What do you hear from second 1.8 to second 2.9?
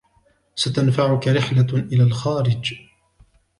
إلى الخارج.